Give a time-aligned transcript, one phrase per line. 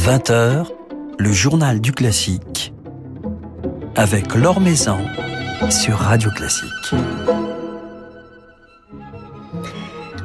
[0.00, 0.64] 20h,
[1.18, 2.72] le journal du classique
[3.96, 4.96] avec Laure Maison
[5.68, 6.94] sur Radio Classique.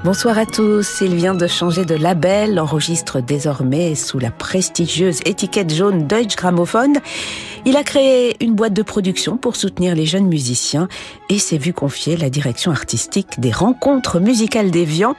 [0.06, 1.01] Bonsoir à tous.
[1.01, 6.94] Il vient de changer de label, enregistre désormais sous la prestigieuse étiquette jaune Deutsche Grammophon.
[7.68, 10.88] Il a créé une boîte de production pour soutenir les jeunes musiciens
[11.29, 15.15] et s'est vu confier la direction artistique des rencontres musicales d'Evian.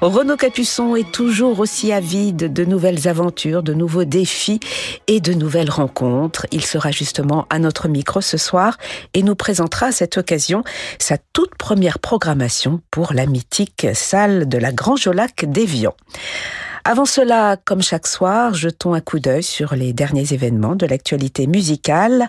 [0.00, 4.60] Renaud Capuçon est toujours aussi avide de nouvelles aventures, de nouveaux défis
[5.08, 6.46] et de nouvelles rencontres.
[6.52, 8.78] Il sera justement à notre micro ce soir
[9.12, 10.62] et nous présentera à cette occasion
[11.00, 15.94] sa toute première programmation pour la mythique salle de la Grand Jolac d'Evian.
[16.84, 21.46] Avant cela, comme chaque soir, jetons un coup d'œil sur les derniers événements de l'actualité
[21.46, 22.26] musicale.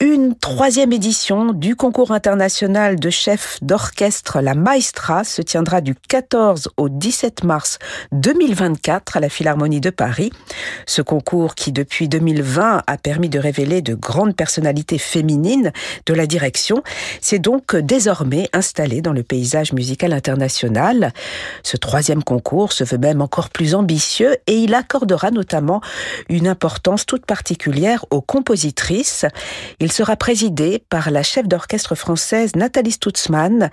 [0.00, 6.68] Une troisième édition du concours international de chefs d'orchestre La Maestra se tiendra du 14
[6.76, 7.78] au 17 mars
[8.10, 10.32] 2024 à la Philharmonie de Paris.
[10.86, 15.70] Ce concours qui depuis 2020 a permis de révéler de grandes personnalités féminines
[16.06, 16.82] de la direction
[17.20, 21.12] s'est donc désormais installé dans le paysage musical international.
[21.62, 25.80] Ce troisième concours se veut même encore plus ambitieux et il accordera notamment
[26.28, 29.24] une importance toute particulière aux compositrices.
[29.84, 33.68] Il sera présidé par la chef d'orchestre française Nathalie Stutzmann,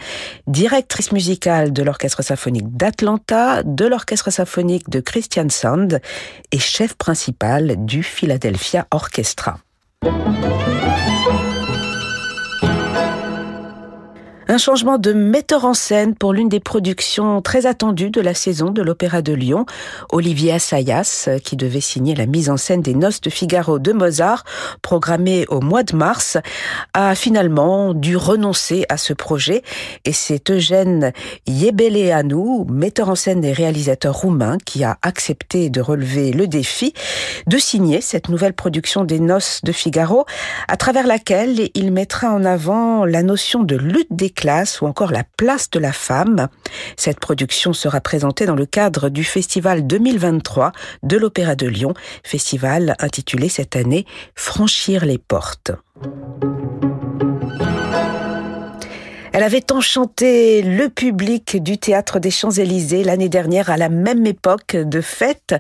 [0.46, 6.02] directrice musicale de l'Orchestre symphonique d'Atlanta, de l'Orchestre symphonique de Christian Sand
[6.52, 9.60] et chef principal du Philadelphia Orchestra.
[14.52, 18.70] Un changement de metteur en scène pour l'une des productions très attendues de la saison
[18.70, 19.66] de l'Opéra de Lyon,
[20.12, 24.44] Olivier Assayas, qui devait signer la mise en scène des Noces de Figaro de Mozart,
[24.82, 26.38] programmée au mois de mars,
[26.94, 29.64] a finalement dû renoncer à ce projet.
[30.04, 31.14] Et c'est Eugène
[31.48, 36.94] Yebeleanu, metteur en scène et réalisateur roumain, qui a accepté de relever le défi
[37.48, 40.26] de signer cette nouvelle production des Noces de Figaro,
[40.68, 44.30] à travers laquelle il mettra en avant la notion de lutte des
[44.82, 46.48] ou encore la place de la femme.
[46.98, 50.72] Cette production sera présentée dans le cadre du festival 2023
[51.04, 51.94] de l'Opéra de Lyon,
[52.24, 55.72] festival intitulé cette année Franchir les portes.
[59.42, 64.76] Elle avait enchanté le public du théâtre des Champs-Élysées l'année dernière à la même époque
[64.76, 65.56] de fête.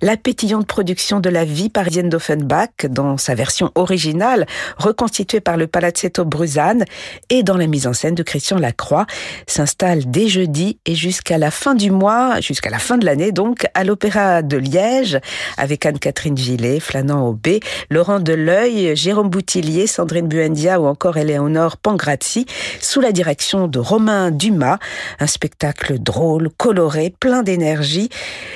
[0.00, 4.46] La pétillante production de la vie parisienne d'Offenbach dans sa version originale,
[4.78, 6.86] reconstituée par le Palazzetto Bruzane
[7.28, 9.04] et dans la mise en scène de Christian Lacroix,
[9.46, 13.66] s'installe dès jeudi et jusqu'à la fin du mois, jusqu'à la fin de l'année donc,
[13.74, 15.20] à l'Opéra de Liège
[15.58, 17.60] avec Anne-Catherine Gillet, Flanant Aubé,
[17.90, 22.46] Laurent Deleuil, Jérôme Boutillier, Sandrine Buendia ou encore Eleonore Pangrazzi
[22.80, 24.78] sous la direction de Romain Dumas,
[25.18, 28.08] un spectacle drôle, coloré, plein d'énergie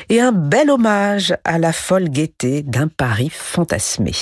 [0.08, 4.12] et un bel hommage à la folle gaieté d'un Paris fantasmé.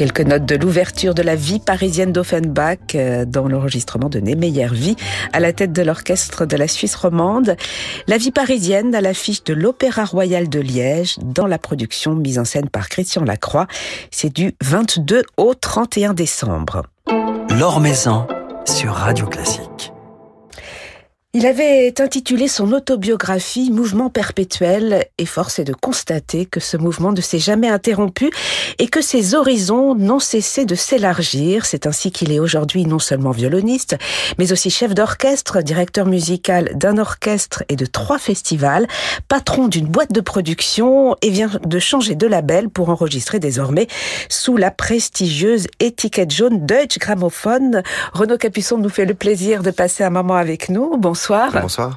[0.00, 4.96] Quelques notes de l'ouverture de la vie parisienne d'Offenbach euh, dans l'enregistrement de Némeyer Vie
[5.34, 7.54] à la tête de l'orchestre de la Suisse romande.
[8.06, 12.46] La vie parisienne à l'affiche de l'Opéra Royal de Liège dans la production mise en
[12.46, 13.66] scène par Christian Lacroix.
[14.10, 16.86] C'est du 22 au 31 décembre.
[17.50, 18.26] L'Or Maison
[18.64, 19.92] sur Radio Classique.
[21.32, 27.12] Il avait intitulé son autobiographie Mouvement perpétuel et force est de constater que ce mouvement
[27.12, 28.32] ne s'est jamais interrompu
[28.80, 31.66] et que ses horizons n'ont cessé de s'élargir.
[31.66, 33.96] C'est ainsi qu'il est aujourd'hui non seulement violoniste,
[34.38, 38.88] mais aussi chef d'orchestre, directeur musical d'un orchestre et de trois festivals,
[39.28, 43.86] patron d'une boîte de production et vient de changer de label pour enregistrer désormais
[44.28, 47.82] sous la prestigieuse étiquette jaune Deutsche Grammophon.
[48.14, 50.98] Renaud Capuçon nous fait le plaisir de passer un moment avec nous.
[51.28, 51.96] Bonsoir.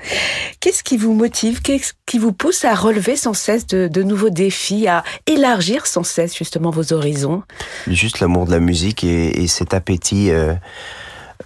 [0.59, 1.61] Qu'est-ce qui vous motive?
[1.61, 6.03] Qu'est-ce qui vous pousse à relever sans cesse de, de, nouveaux défis, à élargir sans
[6.03, 7.43] cesse justement vos horizons?
[7.87, 10.53] Juste l'amour de la musique et, et cet appétit euh,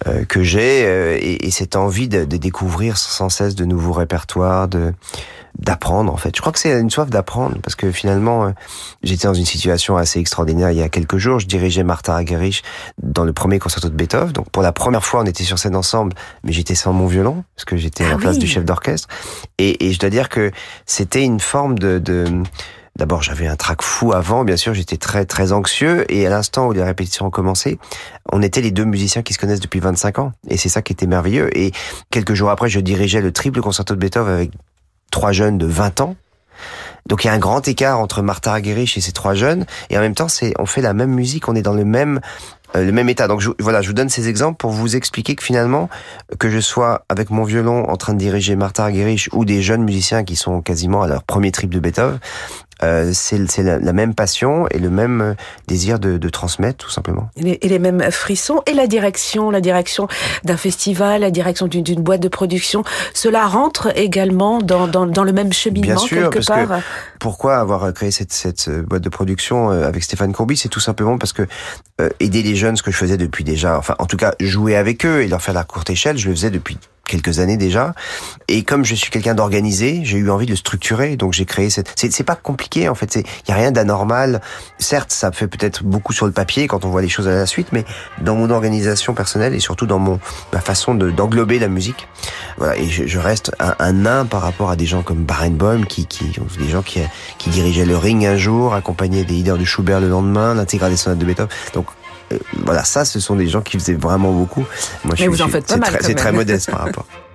[0.06, 3.92] euh, que j'ai euh, et, et, cette envie de, de, découvrir sans cesse de nouveaux
[3.92, 4.92] répertoires, de
[5.58, 6.34] d'apprendre en fait.
[6.36, 8.50] Je crois que c'est une soif d'apprendre parce que finalement euh,
[9.02, 11.40] j'étais dans une situation assez extraordinaire il y a quelques jours.
[11.40, 12.62] Je dirigeais Martha Argerich
[13.02, 14.32] dans le premier concerto de Beethoven.
[14.32, 16.14] Donc pour la première fois on était sur scène ensemble,
[16.44, 18.40] mais j'étais sans mon violon parce que j'étais ah en place oui.
[18.40, 19.08] du chef d'orchestre.
[19.58, 20.52] Et, et, je dois dire que
[20.86, 22.42] c'était une forme de, de
[22.98, 26.66] D'abord, j'avais un trac fou avant, bien sûr, j'étais très très anxieux et à l'instant
[26.66, 27.78] où les répétitions ont commencé,
[28.32, 30.92] on était les deux musiciens qui se connaissent depuis 25 ans et c'est ça qui
[30.92, 31.70] était merveilleux et
[32.10, 34.50] quelques jours après, je dirigeais le triple concerto de Beethoven avec
[35.12, 36.16] trois jeunes de 20 ans.
[37.06, 39.96] Donc il y a un grand écart entre Martha Argerich et ces trois jeunes et
[39.96, 42.20] en même temps, c'est on fait la même musique, on est dans le même
[42.76, 43.28] euh, le même état.
[43.28, 45.88] Donc voilà, je vous donne ces exemples pour vous expliquer que finalement,
[46.38, 49.84] que je sois avec mon violon en train de diriger Martha Argerich ou des jeunes
[49.84, 52.18] musiciens qui sont quasiment à leur premier trip de Beethoven,
[52.82, 55.34] euh, c'est la, la, même passion et le même
[55.66, 57.30] désir de, de transmettre tout simplement.
[57.36, 60.08] Et les, et les, mêmes frissons et la direction, la direction
[60.44, 62.84] d'un festival, la direction d'une boîte de production,
[63.14, 66.78] cela rentre également dans, dans, dans le même cheminement Bien sûr, quelque parce part.
[66.78, 66.84] Que
[67.18, 71.18] pourquoi avoir créé cette, cette boîte de production euh, avec Stéphane Courby C'est tout simplement
[71.18, 71.46] parce que
[72.00, 74.76] euh, aider les jeunes, ce que je faisais depuis déjà, enfin en tout cas jouer
[74.76, 76.78] avec eux et leur faire la courte échelle, je le faisais depuis
[77.08, 77.94] quelques années déjà.
[78.46, 81.16] Et comme je suis quelqu'un d'organisé, j'ai eu envie de le structurer.
[81.16, 81.92] Donc j'ai créé cette.
[81.96, 83.16] C'est pas compliqué en fait.
[83.16, 84.40] Il y a rien d'anormal.
[84.78, 87.46] Certes, ça fait peut-être beaucoup sur le papier quand on voit les choses à la
[87.46, 87.84] suite, mais
[88.20, 90.20] dans mon organisation personnelle et surtout dans mon
[90.52, 92.06] ma façon d'englober la musique,
[92.56, 92.76] voilà.
[92.76, 96.06] Et je, je reste un, un, nain par rapport à des gens comme Barenboim, qui
[96.06, 97.00] qui des gens qui
[97.38, 100.96] qui dirigeaient le Ring un jour, accompagnaient des leaders de Schubert le lendemain, l'intégrale des
[100.96, 101.48] sonates de Beethoven.
[102.64, 104.66] Voilà, ça, ce sont des gens qui faisaient vraiment beaucoup.
[105.04, 105.98] Moi, Mais je, vous en faites pas mal.
[106.00, 107.06] C'est très modeste par rapport.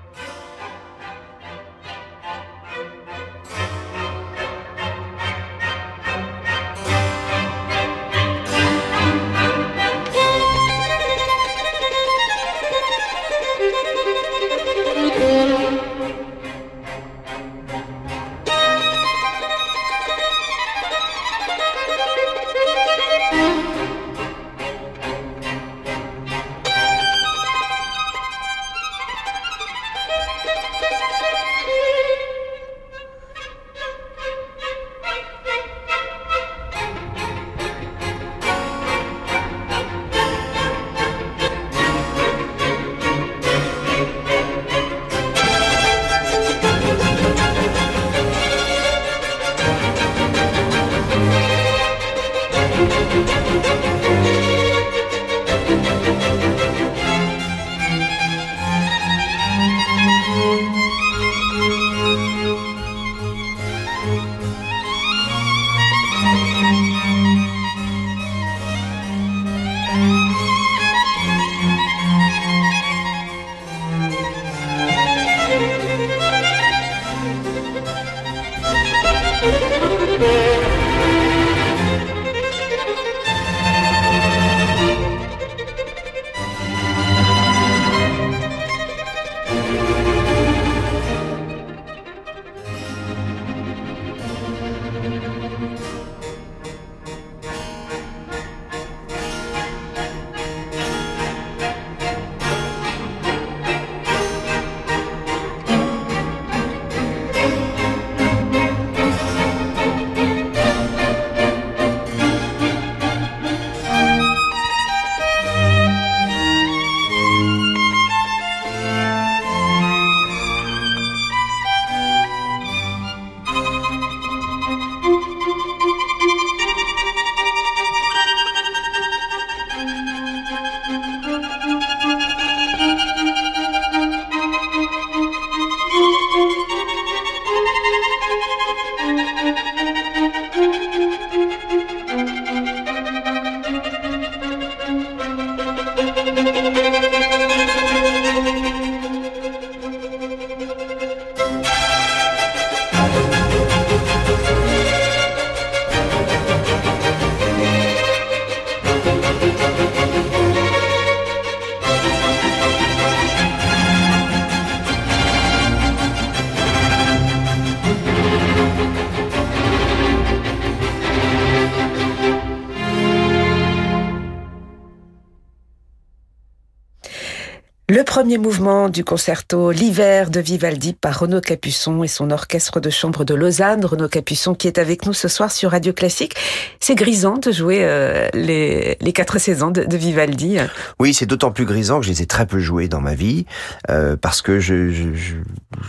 [178.23, 183.25] premier mouvement du concerto L'hiver de Vivaldi par Renaud Capuçon et son orchestre de chambre
[183.25, 183.83] de Lausanne.
[183.83, 186.33] Renaud Capuçon qui est avec nous ce soir sur Radio Classique.
[186.79, 190.55] C'est grisant de jouer euh, les, quatre saisons de, Vivaldi.
[190.99, 193.45] Oui, c'est d'autant plus grisant que je les ai très peu joués dans ma vie
[193.89, 194.93] euh, parce que je,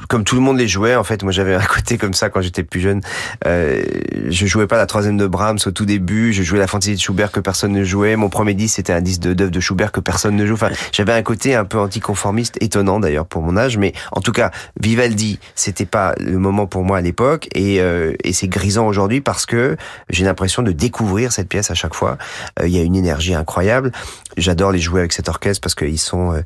[0.08, 2.40] comme tout le monde les jouait, en fait, moi j'avais un côté comme ça quand
[2.40, 3.00] j'étais plus jeune.
[3.46, 3.80] Euh,
[4.26, 7.00] je jouais pas la troisième de Brahms au tout début, je jouais la fantaisie de
[7.00, 8.16] Schubert que personne ne jouait.
[8.16, 10.54] Mon premier disque c'était un disque d'œuvre de Schubert que personne ne joue.
[10.54, 12.23] Enfin, j'avais un côté un peu anticonformiste,
[12.60, 14.50] étonnant d'ailleurs pour mon âge, mais en tout cas,
[14.80, 19.46] Vivaldi, c'était pas le moment pour moi à l'époque, et, euh, c'est grisant aujourd'hui parce
[19.46, 19.76] que
[20.10, 22.18] j'ai l'impression de découvrir cette pièce à chaque fois.
[22.60, 23.92] Euh, il y a une énergie incroyable.
[24.36, 26.40] J'adore les jouer avec cet orchestre parce qu'ils sont, euh,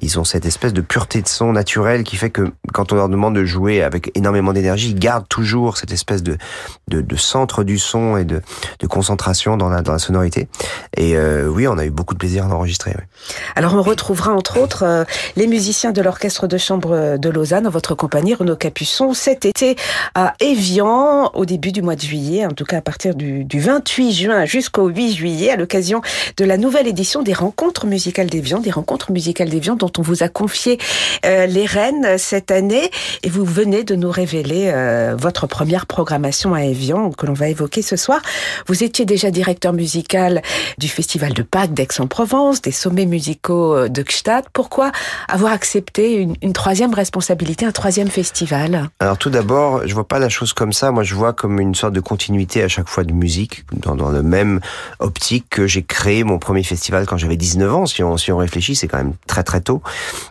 [0.00, 3.08] ils ont cette espèce de pureté de son naturelle qui fait que quand on leur
[3.08, 6.38] demande de jouer avec énormément d'énergie, ils gardent toujours cette espèce de,
[6.88, 8.40] de, centre du son et de,
[8.78, 10.48] de concentration dans la, dans la sonorité.
[10.96, 12.94] Et euh, oui, on a eu beaucoup de plaisir à l'enregistrer.
[13.56, 15.04] Alors on retrouvera entre autres euh,
[15.36, 19.76] les musiciens de l'orchestre de chambre de Lausanne votre compagnie, Renaud Capuçon, cet été
[20.14, 23.60] à Évian, au début du mois de juillet, en tout cas à partir du, du
[23.60, 26.00] 28 juin jusqu'au 8 juillet, à l'occasion
[26.36, 30.22] de la nouvelle édition des rencontres musicales d'Évian, des rencontres musicales d'Évian dont on vous
[30.22, 30.78] a confié
[31.26, 32.90] euh, les rênes cette année,
[33.22, 37.48] et vous venez de nous révéler euh, votre première programmation à Évian que l'on va
[37.48, 38.20] évoquer ce soir.
[38.66, 40.42] Vous étiez déjà directeur musical
[40.78, 44.44] du Festival de Pâques d'Aix-en-Provence, des sommets musicaux de Gstaad.
[44.52, 44.92] Pourquoi
[45.28, 48.88] avoir accepté une, troisième responsabilité, un troisième festival?
[49.00, 50.90] Alors tout d'abord, je vois pas la chose comme ça.
[50.90, 54.10] Moi, je vois comme une sorte de continuité à chaque fois de musique, dans, dans
[54.10, 54.60] le même
[55.00, 57.86] optique que j'ai créé mon premier festival quand j'avais 19 ans.
[57.86, 59.82] Si on, si on réfléchit, c'est quand même très très tôt.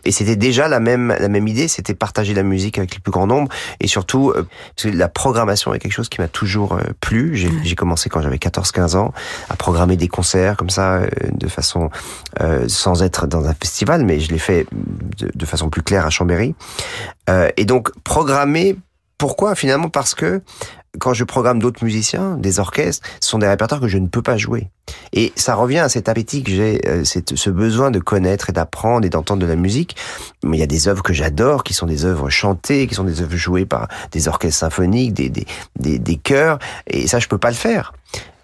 [0.06, 3.12] Et c'était déjà la même la même idée, c'était partager la musique avec le plus
[3.12, 4.46] grand nombre et surtout euh,
[4.86, 7.36] la programmation est quelque chose qui m'a toujours euh, plu.
[7.36, 7.76] J'ai mmh.
[7.76, 9.14] commencé quand j'avais 14-15 ans
[9.50, 11.90] à programmer des concerts comme ça euh, de façon
[12.42, 14.66] euh, sans être dans un festival, mais je l'ai fait
[15.18, 16.56] de, de, façon plus claire à Chambéry.
[17.30, 18.78] Euh, et donc programmer
[19.18, 19.90] pourquoi Finalement?
[19.90, 20.42] Parce que
[21.00, 24.22] quand je programme d'autres musiciens, des orchestres, ce sont des répertoires que je ne peux
[24.22, 24.70] pas jouer.
[25.12, 29.06] Et ça revient à cet appétit que j'ai, euh, ce besoin de connaître et d'apprendre
[29.06, 29.96] et d'entendre de la musique.
[30.44, 33.04] Mais il y a des œuvres que j'adore, qui sont des œuvres chantées, qui sont
[33.04, 35.48] des œuvres jouées par des orchestres symphoniques, des, des,
[35.80, 37.94] des, des chœurs, et ça, je peux pas le faire.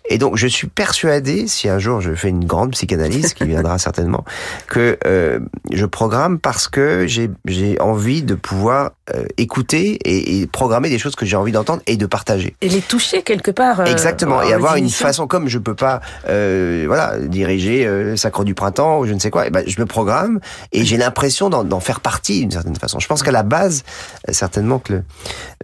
[0.10, 3.78] Et donc, je suis persuadé, si un jour je fais une grande psychanalyse, qui viendra
[3.78, 4.26] certainement,
[4.68, 5.40] que euh,
[5.72, 11.16] je programme parce que j'ai envie de pouvoir euh, écouter et, et, programmer des choses
[11.16, 12.56] que j'ai envie d'entendre et de partager.
[12.62, 13.80] Et les toucher quelque part.
[13.80, 14.42] Euh, Exactement.
[14.42, 19.06] Et avoir une façon, comme je peux pas, voilà, diriger euh, Sacre du printemps ou
[19.06, 20.40] je ne sais quoi, et ben, je me programme
[20.72, 23.00] et j'ai l'impression d'en faire partie d'une certaine façon.
[23.00, 23.84] Je pense qu'à la base,
[24.30, 25.04] certainement que le,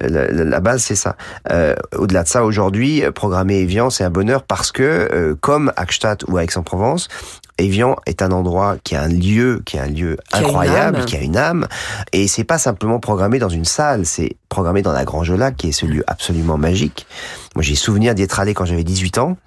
[0.02, 1.16] la, la, base c'est ça.
[1.96, 6.24] Au-delà de ça, aujourd'hui, programmer Evian, c'est un bonheur parce que, euh, comme à Gstaad
[6.28, 7.08] ou à Aix-en-Provence,
[7.58, 11.06] Evian est un endroit qui a un lieu, qui est un lieu qui incroyable, a
[11.06, 11.68] qui a une âme,
[12.12, 15.70] et c'est pas simplement programmé dans une salle, c'est programmé dans la Grange Lac, qui
[15.70, 17.08] est ce lieu absolument magique.
[17.56, 19.38] Moi, j'ai souvenir d'y être allé quand j'avais 18 ans,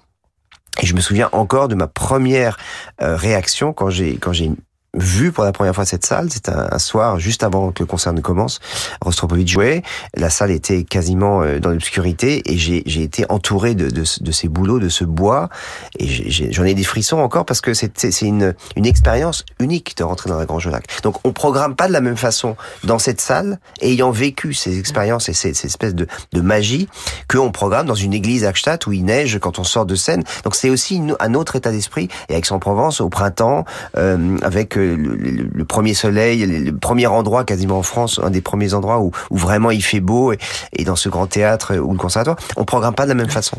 [0.81, 2.57] et je me souviens encore de ma première
[3.01, 4.51] euh, réaction quand j'ai quand j'ai
[4.93, 6.29] vu pour la première fois cette salle.
[6.29, 8.59] C'était un, soir juste avant que le concert ne commence.
[9.01, 9.83] Rostropovitch jouait.
[10.15, 14.47] La salle était quasiment euh, dans l'obscurité et j'ai été entouré de, de, de, ces
[14.47, 15.49] bouleaux, de ce bois.
[15.97, 16.07] Et
[16.51, 20.37] j'en ai, des frissons encore parce que c'est une, une expérience unique de rentrer dans
[20.37, 20.85] la Grange Lac.
[21.03, 25.29] Donc on programme pas de la même façon dans cette salle, ayant vécu ces expériences
[25.29, 26.87] et ces, ces espèces de, de magie,
[27.27, 30.23] qu'on programme dans une église à Gstaad où il neige quand on sort de scène.
[30.43, 32.07] Donc c'est aussi un autre état d'esprit.
[32.29, 33.65] Et Aix-en-Provence au printemps,
[33.97, 38.99] euh, avec le, premier soleil, le premier endroit quasiment en France, un des premiers endroits
[38.99, 40.37] où, où vraiment il fait beau, et,
[40.73, 43.57] et, dans ce grand théâtre ou le conservatoire, on programme pas de la même façon.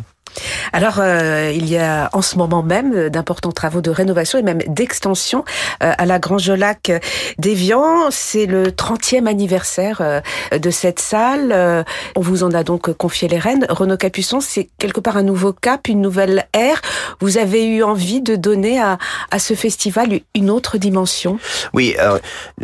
[0.72, 4.62] Alors, euh, il y a en ce moment même d'importants travaux de rénovation et même
[4.66, 5.44] d'extension
[5.82, 6.92] euh, à la Grange Lac
[7.38, 8.10] d'Evian.
[8.10, 10.20] C'est le 30e anniversaire euh,
[10.56, 11.84] de cette salle.
[12.16, 13.66] On vous en a donc confié les rênes.
[13.68, 16.80] Renaud Capuçon, c'est quelque part un nouveau cap, une nouvelle ère.
[17.20, 18.98] Vous avez eu envie de donner à,
[19.38, 21.38] ce festival une autre dimension?
[21.72, 21.96] Oui,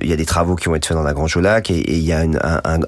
[0.00, 2.04] il y a des travaux qui vont être faits dans la Grange Lac et, il
[2.04, 2.24] y a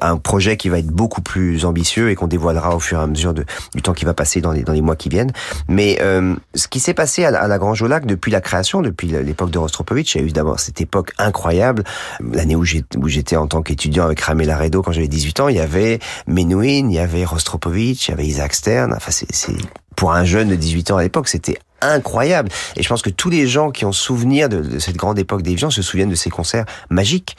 [0.01, 3.07] un, projet qui va être beaucoup plus ambitieux et qu'on dévoilera au fur et à
[3.07, 5.33] mesure du temps qui va passer dans les dans les mois qui viennent.
[5.67, 8.41] Mais euh, ce qui s'est passé à la, à la Grange au Lac depuis la
[8.41, 11.85] création, depuis l'époque de Rostropovitch, il y a eu d'abord cette époque incroyable,
[12.21, 15.61] l'année où j'étais en tant qu'étudiant avec Ramé Laredo quand j'avais 18 ans, il y
[15.61, 19.57] avait Menuhin, il y avait Rostropovitch, il y avait Isaac Stern, enfin c'est
[19.99, 22.51] pour un jeune de 18 ans à l'époque, c'était incroyable.
[22.77, 25.71] Et je pense que tous les gens qui ont souvenir de, cette grande époque d'Evian
[25.71, 27.37] se souviennent de ces concerts magiques.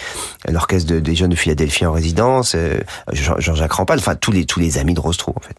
[0.47, 2.79] L'orchestre des jeunes de Philadelphie en résidence, euh,
[3.11, 5.57] Jean-Jacques Rampal, enfin tous les tous les amis de Rostro en fait.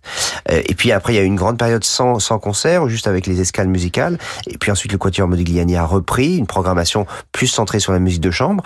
[0.51, 3.07] Euh, et puis après il y a eu une grande période sans sans concert, juste
[3.07, 4.19] avec les escales musicales.
[4.47, 8.23] Et puis ensuite le Quatuor Modigliani a repris une programmation plus centrée sur la musique
[8.23, 8.63] de chambre.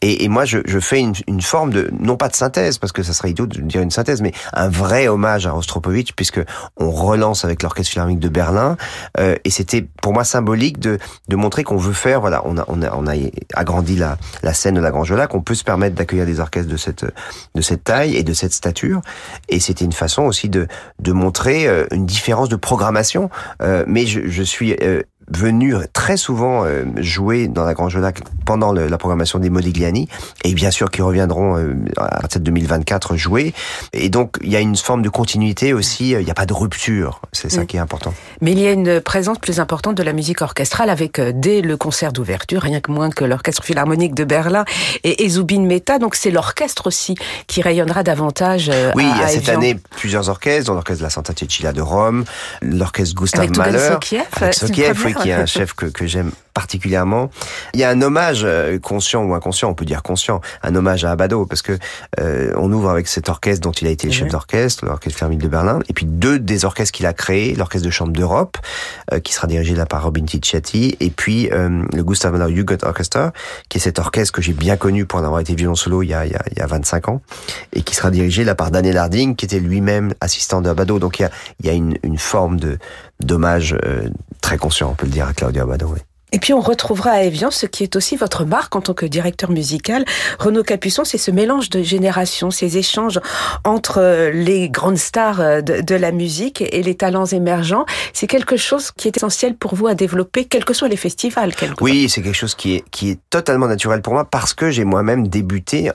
[0.00, 3.02] Et, moi je, je fais une, une, forme de non pas de synthèse parce que
[3.02, 6.40] ça serait idiot de dire une synthèse, mais un vrai hommage à Rostropovitch puisque
[6.76, 8.76] on relance avec l'orchestre de Berlin.
[9.18, 12.64] Euh, et c'était pour moi symbolique de, de montrer qu'on veut faire, voilà, on a,
[12.68, 13.14] on a, on a
[13.54, 16.70] agrandi la, la scène de la Grange Lac, qu'on peut se permettre d'accueillir des orchestres
[16.70, 17.04] de cette,
[17.54, 19.00] de cette taille et de cette stature.
[19.48, 20.66] Et c'était une façon aussi de,
[21.00, 23.30] de montrer euh, une différence de programmation.
[23.62, 28.20] Euh, mais je, je suis euh, venu très souvent euh, jouer dans la Grange Lac
[28.44, 30.08] pendant le, la programmation des Modigliani.
[30.44, 33.54] Et bien sûr qui reviendront euh, à partir de 2024 jouer.
[33.92, 36.46] Et donc il y a une forme de continuité aussi euh, il n'y a pas
[36.46, 37.20] de rupture.
[37.32, 38.14] C'est ça qui est important.
[38.40, 41.76] Mais il y a une présence plus importante de la musique orchestrale avec dès le
[41.76, 44.64] concert d'ouverture rien que moins que l'orchestre philharmonique de Berlin
[45.04, 45.98] et, et Zubin Mehta.
[45.98, 47.14] Donc c'est l'orchestre aussi
[47.46, 49.54] qui rayonnera davantage oui à, il y a à cette Evian.
[49.54, 52.24] année plusieurs orchestres dont l'orchestre de la Santa Cecilia de Rome
[52.62, 55.17] l'orchestre Gustave avec Mahler Sokiev, avec Sokiev.
[55.22, 57.30] Qui est un chef que, que j'aime particulièrement.
[57.72, 61.04] Il y a un hommage euh, conscient ou inconscient, on peut dire conscient, un hommage
[61.04, 61.78] à Abado parce que
[62.18, 64.32] euh, on ouvre avec cet orchestre dont il a été le chef Mhm.
[64.32, 67.92] d'orchestre, l'orchestre philharmonique de Berlin, et puis deux des orchestres qu'il a créés, l'orchestre de
[67.92, 68.58] chambre d'Europe
[69.12, 72.78] euh, qui sera dirigé là par Robin Ticciati, et puis euh, le Gustav Mahler Jugend
[72.82, 73.32] Orchestra,
[73.68, 76.08] qui est cet orchestre que j'ai bien connu pour en avoir été violon solo il
[76.08, 77.20] y a, il y a, il y a 25 ans,
[77.72, 80.98] et qui sera dirigé là par Daniel Harding, qui était lui-même assistant de Abado.
[80.98, 82.78] Donc il y a, il y a une, une forme de
[83.20, 84.08] d'hommage euh,
[84.40, 85.90] très conscient, on peut le dire, à Claudio Abado.
[85.92, 86.00] oui.
[86.32, 89.06] Et puis on retrouvera à Evian ce qui est aussi votre marque en tant que
[89.06, 90.04] directeur musical.
[90.38, 93.20] Renaud Capuçon, c'est ce mélange de générations, ces échanges
[93.64, 97.86] entre euh, les grandes stars euh, de, de la musique et les talents émergents.
[98.12, 101.52] C'est quelque chose qui est essentiel pour vous à développer, quels que soient les festivals.
[101.80, 104.84] Oui, c'est quelque chose qui est, qui est totalement naturel pour moi parce que j'ai
[104.84, 105.90] moi-même débuté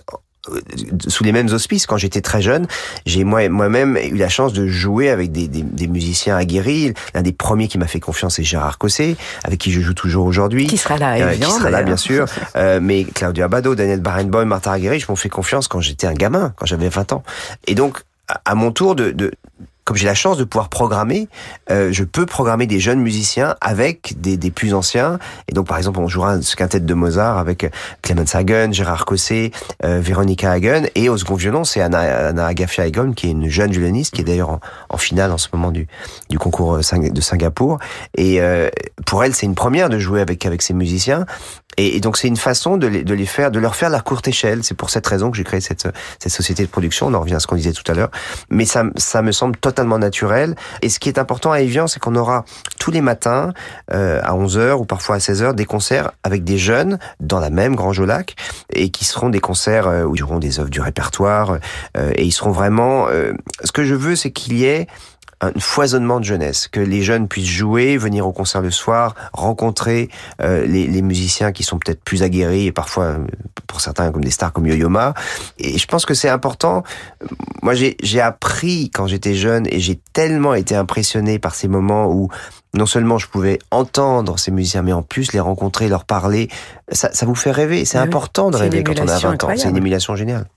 [1.07, 2.67] sous les mêmes auspices quand j'étais très jeune.
[3.05, 6.93] J'ai moi moi-même eu la chance de jouer avec des, des, des musiciens aguerris.
[7.13, 10.25] L'un des premiers qui m'a fait confiance c'est Gérard Cossé, avec qui je joue toujours
[10.25, 10.67] aujourd'hui.
[10.67, 12.25] Qui sera là Euh, Evian, qui sera là bien sûr.
[12.55, 16.13] Euh, mais Claudio Abado, Daniel Barenboim, Martha Aguirre, je m'en fais confiance quand j'étais un
[16.13, 17.23] gamin, quand j'avais 20 ans.
[17.67, 19.31] Et donc à, à mon tour de, de
[19.85, 21.27] comme j'ai la chance de pouvoir programmer,
[21.69, 25.19] euh, je peux programmer des jeunes musiciens avec des, des plus anciens.
[25.47, 27.69] Et donc, par exemple, on jouera ce quintet de Mozart avec
[28.01, 29.51] Clemens Hagen, Gérard Cossé,
[29.83, 30.83] euh, Véronica Hagen.
[30.95, 34.21] Et au second violon, c'est Anna, Anna Agafia Egon, qui est une jeune violoniste, qui
[34.21, 35.87] est d'ailleurs en, en finale en ce moment du,
[36.29, 37.79] du concours Sing- de Singapour.
[38.15, 38.69] Et euh,
[39.05, 41.25] pour elle, c'est une première de jouer avec, avec ces musiciens.
[41.77, 44.27] Et, donc c'est une façon de les, de les faire, de leur faire la courte
[44.27, 44.63] échelle.
[44.63, 45.87] C'est pour cette raison que j'ai créé cette,
[46.19, 47.07] cette société de production.
[47.07, 48.11] On en revient à ce qu'on disait tout à l'heure.
[48.49, 50.55] Mais ça, ça me semble totalement naturel.
[50.81, 52.45] Et ce qui est important à Evian, c'est qu'on aura
[52.79, 53.53] tous les matins,
[53.93, 57.75] euh, à 11h ou parfois à 16h, des concerts avec des jeunes dans la même
[57.75, 58.35] Grange au Lac
[58.71, 61.57] et qui seront des concerts euh, où ils auront des œuvres du répertoire.
[61.97, 63.07] euh, et ils seront vraiment...
[63.07, 63.33] euh,
[63.63, 64.87] ce que je veux, c'est qu'il y ait
[65.43, 70.09] un foisonnement de jeunesse, que les jeunes puissent jouer, venir au concert le soir, rencontrer
[70.41, 73.17] euh, les, les musiciens qui sont peut-être plus aguerris et parfois euh,
[73.67, 75.13] pour certains comme des stars comme Yo-Yo Ma.
[75.57, 76.83] Et je pense que c'est important.
[77.61, 82.29] Moi, j'ai appris quand j'étais jeune et j'ai tellement été impressionné par ces moments où
[82.73, 86.49] non seulement je pouvais entendre ces musiciens, mais en plus les rencontrer, leur parler.
[86.91, 87.85] Ça, ça vous fait rêver.
[87.85, 89.53] C'est important de rêver quand on a 20 émulation ans.
[89.57, 90.47] C'est une émulation géniale.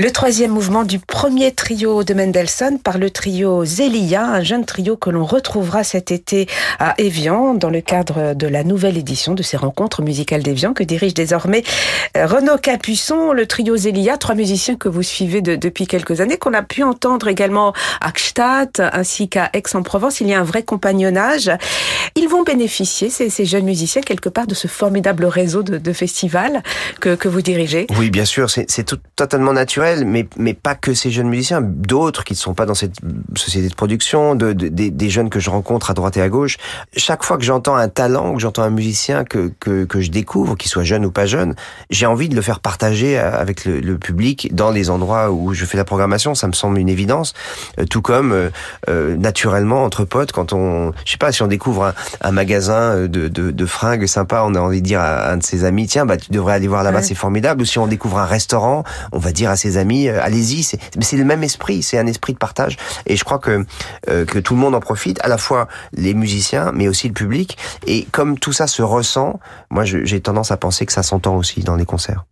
[0.00, 4.96] Le troisième mouvement du premier trio de Mendelssohn par le trio Zelia, un jeune trio
[4.96, 6.46] que l'on retrouvera cet été
[6.78, 10.84] à Evian dans le cadre de la nouvelle édition de ces rencontres musicales d'Evian que
[10.84, 11.64] dirige désormais
[12.16, 16.54] euh, Renaud Capuçon, le trio Zelia, trois musiciens que vous suivez depuis quelques années, qu'on
[16.54, 20.20] a pu entendre également à Gstaad ainsi qu'à Aix-en-Provence.
[20.20, 21.50] Il y a un vrai compagnonnage.
[22.14, 25.92] Ils vont bénéficier, ces, ces jeunes musiciens, quelque part de ce formidable réseau de, de
[25.92, 26.62] festivals
[27.00, 27.88] que, que vous dirigez.
[27.98, 32.32] Oui, bien sûr, c'est totalement naturel mais, mais pas que ces jeunes musiciens, d'autres qui
[32.32, 32.96] ne sont pas dans cette
[33.36, 36.56] société de production, de, des jeunes que je rencontre à droite et à gauche.
[36.96, 40.56] Chaque fois que j'entends un talent, que j'entends un musicien que, que, que je découvre,
[40.56, 41.54] qu'il soit jeune ou pas jeune,
[41.90, 45.64] j'ai envie de le faire partager avec le, le, public dans les endroits où je
[45.64, 46.34] fais la programmation.
[46.34, 47.34] Ça me semble une évidence.
[47.78, 48.50] Euh, tout comme euh,
[48.88, 53.06] euh, naturellement entre potes, quand on, je sais pas, si on découvre un, un magasin
[53.06, 55.86] de, de, de, fringues sympa, on a envie de dire à un de ses amis,
[55.86, 57.62] tiens, bah tu devrais aller voir là-bas, c'est formidable.
[57.62, 59.77] Ou si on découvre un restaurant, on va dire à ses amis,
[60.08, 60.62] euh, allez-y.
[60.62, 62.76] C'est le même esprit, c'est un esprit de partage.
[63.06, 63.64] Et je crois que
[64.08, 67.14] euh, que tout le monde en profite, à la fois les musiciens, mais aussi le
[67.14, 67.56] public.
[67.86, 71.60] Et comme tout ça se ressent, moi j'ai tendance à penser que ça s'entend aussi
[71.60, 72.24] dans les concerts.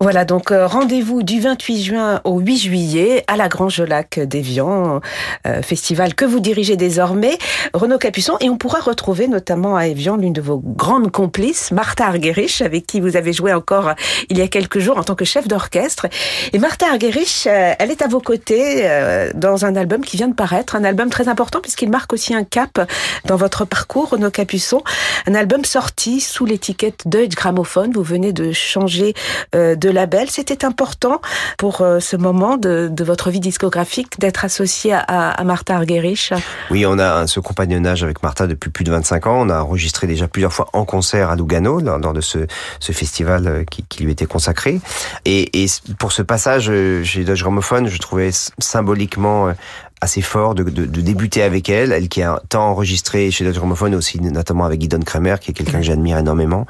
[0.00, 5.00] Voilà, donc euh, rendez-vous du 28 juin au 8 juillet à la Grange Lac d'Evian,
[5.46, 7.38] euh, festival que vous dirigez désormais,
[7.72, 12.06] Renaud Capuçon, et on pourra retrouver notamment à Evian l'une de vos grandes complices, Martha
[12.06, 13.92] Argerich, avec qui vous avez joué encore
[14.28, 16.06] il y a quelques jours en tant que chef d'orchestre.
[16.52, 18.86] Et Martha Argerich, euh, elle est à vos côtés
[19.34, 22.44] dans un album qui vient de paraître, un album très important puisqu'il marque aussi un
[22.44, 22.80] cap
[23.24, 24.82] dans votre parcours, Renaud Capuçon,
[25.26, 27.90] un album sorti sous l'étiquette Deutsche Grammophon.
[27.92, 30.30] Vous venez de changer euh, de label.
[30.30, 31.20] C'était important
[31.58, 36.32] pour euh, ce moment de, votre vie discographique d'être associé à, Martha Argerich
[36.70, 39.40] Oui, on a ce compagnonnage avec Martha depuis plus de 25 ans.
[39.42, 42.46] On a enregistré déjà plusieurs fois en concert à Lugano, lors de ce,
[42.80, 44.80] festival euh, qui, lui était consacré.
[45.24, 45.66] Et,
[45.98, 46.70] pour ce passage
[47.04, 49.52] chez Dodge Gramophone, je trouvais symboliquement
[50.00, 53.62] assez fort de, de, de, débuter avec elle, elle qui a tant enregistré chez Dr.
[53.62, 56.66] Homophone aussi, notamment avec Guidon Kramer, qui est quelqu'un que j'admire énormément.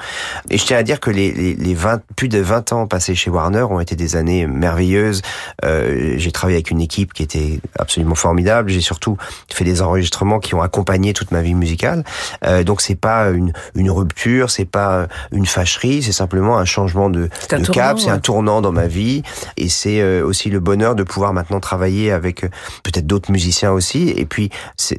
[0.48, 3.14] Et je tiens à dire que les, les, les 20, plus de 20 ans passés
[3.14, 5.22] chez Warner ont été des années merveilleuses.
[5.64, 8.70] Euh, j'ai travaillé avec une équipe qui était absolument formidable.
[8.70, 9.16] J'ai surtout
[9.52, 12.04] fait des enregistrements qui ont accompagné toute ma vie musicale.
[12.44, 17.10] Euh, donc c'est pas une, une rupture, c'est pas une fâcherie, c'est simplement un changement
[17.10, 19.22] de, de cap, c'est un tournant dans ma vie.
[19.56, 22.48] Et c'est euh, aussi le bonheur de pouvoir maintenant travailler avec euh,
[22.82, 24.10] peut-être d'autres d'autres musiciens aussi.
[24.10, 24.98] Et puis, c'est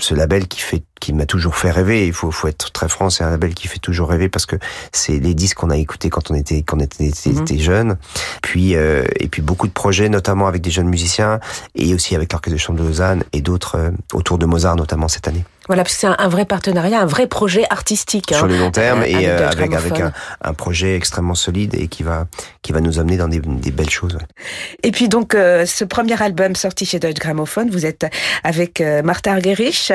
[0.00, 2.06] ce label qui fait qui m'a toujours fait rêver.
[2.06, 4.56] Il faut, faut être très franc, c'est un label qui fait toujours rêver parce que
[4.92, 7.42] c'est les disques qu'on a écoutés quand on était quand on était, mhm.
[7.42, 7.98] était jeune.
[8.42, 11.40] Puis euh, et puis beaucoup de projets, notamment avec des jeunes musiciens
[11.74, 15.08] et aussi avec l'orchestre de chambre de Lausanne et d'autres euh, autour de Mozart, notamment
[15.08, 15.44] cette année.
[15.68, 18.32] Voilà, parce que c'est un, vrai partenariat, un vrai projet artistique.
[18.34, 21.74] Sur hein, le long terme et avec, euh, avec, avec un, un, projet extrêmement solide
[21.74, 22.26] et qui va
[22.62, 24.18] qui va nous amener dans des, des belles choses.
[24.82, 28.06] Et puis donc euh, ce premier album sorti chez Deutsche Grammophon, vous êtes
[28.44, 29.92] avec euh, Martha Argerich,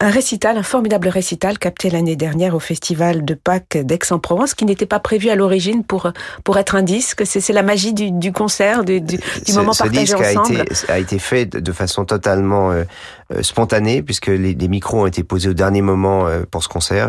[0.00, 4.86] un récital un formidable récital capté l'année dernière au Festival de Pâques d'Aix-en-Provence, qui n'était
[4.86, 6.12] pas prévu à l'origine pour,
[6.44, 7.22] pour être un disque.
[7.26, 10.60] C'est la magie du, du concert, du, du, du moment ce partagé disque ensemble.
[10.60, 12.84] A été, a été fait de façon totalement euh, euh,
[13.42, 17.08] spontanée, puisque les, les, micros ont été posés au dernier moment euh, pour ce concert.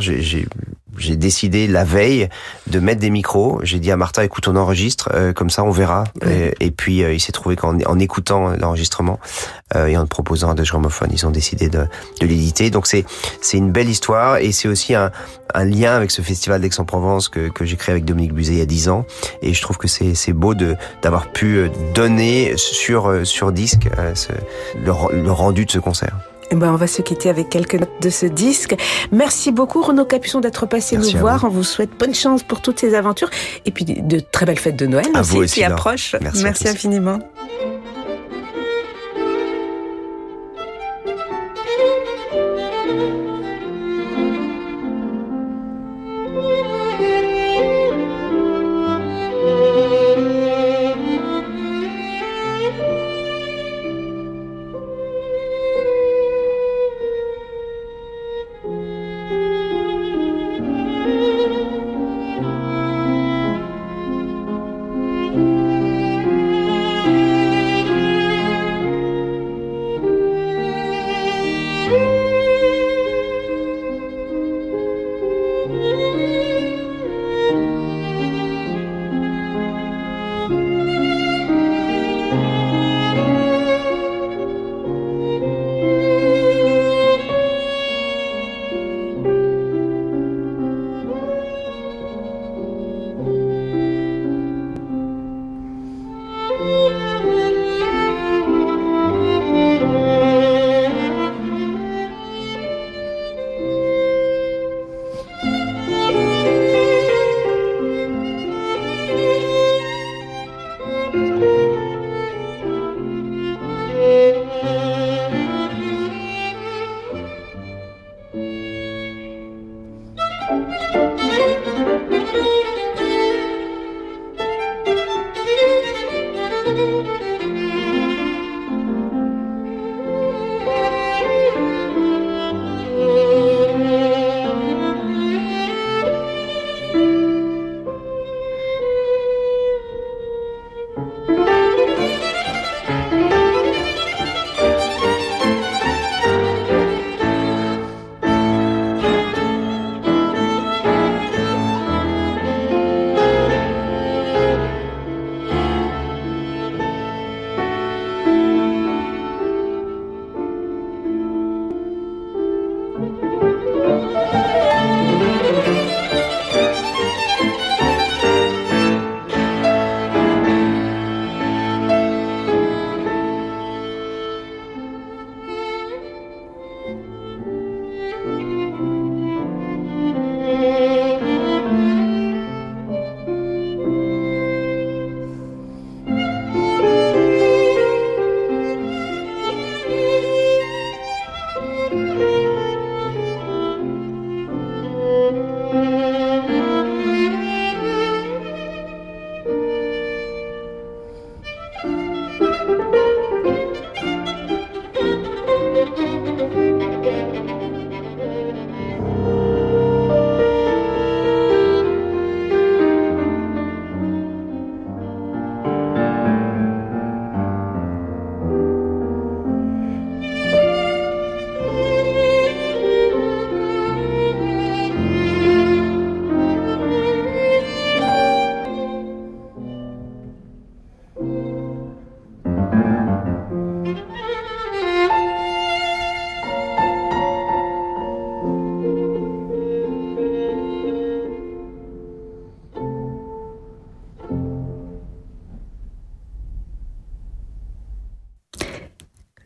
[0.97, 2.27] J'ai décidé la veille
[2.67, 3.59] de mettre des micros.
[3.63, 6.05] J'ai dit à Martha, écoute, on enregistre, euh, comme ça on verra.
[6.25, 9.19] Et, et, puis euh, il s'est trouvé qu'en en écoutant l'enregistrement
[9.75, 11.85] euh, et en proposant à deux gramophones, ils ont décidé de,
[12.19, 12.69] de l'éditer.
[12.69, 13.05] Donc c'est
[13.41, 15.11] c'est une belle histoire et c'est aussi un,
[15.53, 18.61] un lien avec ce festival d'Aix-en-Provence que, que j'ai créé avec Dominique Buzet il y
[18.61, 19.05] a dix ans.
[19.41, 24.31] Et je trouve que c'est c'est beau de d'avoir pu donner sur sur disque ce,
[24.75, 26.16] le, le rendu de ce concert.
[26.51, 28.75] Eh ben, on va se quitter avec quelques notes de ce disque.
[29.11, 31.43] Merci beaucoup Renaud Capuçon d'être passé Merci nous voir.
[31.43, 33.29] On vous souhaite bonne chance pour toutes ces aventures
[33.65, 36.15] et puis de très belles fêtes de Noël à aussi, vous aussi qui approchent.
[36.21, 37.19] Merci, Merci infiniment.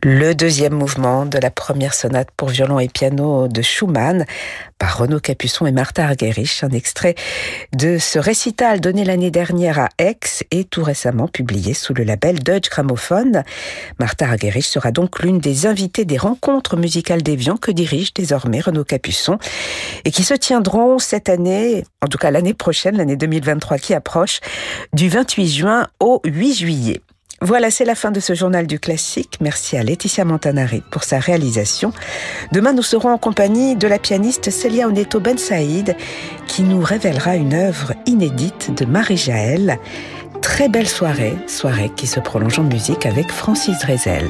[0.03, 4.25] Le deuxième mouvement de la première sonate pour violon et piano de Schumann
[4.79, 7.13] par Renaud Capuçon et Martha Argerich, un extrait
[7.75, 10.17] de ce récital donné l'année dernière à Aix
[10.49, 13.43] et tout récemment publié sous le label Deutsche Grammophon.
[13.99, 18.85] Martha Argerich sera donc l'une des invitées des rencontres musicales d'Evian que dirige désormais Renaud
[18.85, 19.37] Capuçon
[20.03, 24.39] et qui se tiendront cette année, en tout cas l'année prochaine, l'année 2023 qui approche,
[24.93, 27.01] du 28 juin au 8 juillet.
[27.43, 29.39] Voilà, c'est la fin de ce journal du classique.
[29.41, 31.91] Merci à Laetitia Montanari pour sa réalisation.
[32.51, 35.95] Demain, nous serons en compagnie de la pianiste Celia Oneto Ben Saïd
[36.45, 39.79] qui nous révélera une œuvre inédite de Marie-Jaël.
[40.43, 44.29] Très belle soirée, soirée qui se prolonge en musique avec Francis Drezel.